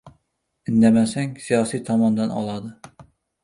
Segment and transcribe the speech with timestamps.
[0.71, 2.77] Indamasang «siyosiy tomon»dan oladi!